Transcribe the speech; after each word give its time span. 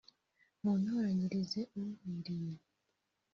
muntoranyirize 0.61 1.59
unkwiriye 1.79 2.53